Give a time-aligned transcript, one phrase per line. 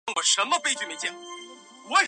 [0.01, 0.01] 缺瓣重楼是黑药花科重楼属
[0.51, 1.19] 的变种。